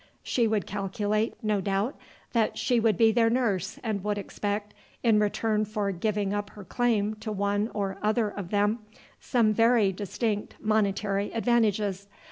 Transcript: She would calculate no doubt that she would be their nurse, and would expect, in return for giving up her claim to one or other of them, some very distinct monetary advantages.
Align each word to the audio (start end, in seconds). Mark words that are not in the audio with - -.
She 0.23 0.47
would 0.47 0.65
calculate 0.65 1.35
no 1.43 1.61
doubt 1.61 1.95
that 2.33 2.57
she 2.57 2.79
would 2.79 2.97
be 2.97 3.11
their 3.11 3.29
nurse, 3.29 3.77
and 3.83 4.03
would 4.03 4.17
expect, 4.17 4.73
in 5.03 5.19
return 5.19 5.63
for 5.63 5.91
giving 5.91 6.33
up 6.33 6.49
her 6.49 6.63
claim 6.63 7.13
to 7.17 7.31
one 7.31 7.69
or 7.75 7.99
other 8.01 8.27
of 8.29 8.49
them, 8.49 8.79
some 9.19 9.53
very 9.53 9.91
distinct 9.91 10.55
monetary 10.59 11.31
advantages. 11.35 12.07